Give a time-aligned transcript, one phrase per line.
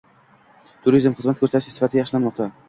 [0.87, 2.51] Turizm: xizmat ko‘rsatish sifati yaxshilanmoqda